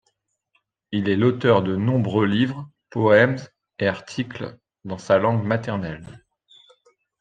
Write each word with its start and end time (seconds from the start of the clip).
Il 0.91 1.09
est 1.09 1.15
l'auteur 1.15 1.61
de 1.61 1.75
nombreux 1.75 2.25
livres, 2.25 2.67
poèmes 2.89 3.35
et 3.77 3.85
articles 3.87 4.57
dans 4.83 4.97
sa 4.97 5.19
langue 5.19 5.45
maternelle. 5.45 6.23